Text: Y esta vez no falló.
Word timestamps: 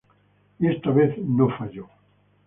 Y 0.59 0.65
esta 0.67 0.89
vez 0.89 1.15
no 1.19 1.47
falló. 1.55 1.87